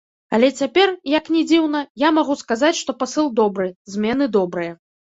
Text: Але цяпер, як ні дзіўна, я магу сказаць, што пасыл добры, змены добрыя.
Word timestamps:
Але 0.37 0.47
цяпер, 0.61 0.93
як 1.17 1.29
ні 1.35 1.43
дзіўна, 1.51 1.83
я 2.07 2.13
магу 2.17 2.41
сказаць, 2.43 2.75
што 2.81 2.91
пасыл 3.05 3.33
добры, 3.45 3.73
змены 3.97 4.35
добрыя. 4.41 4.73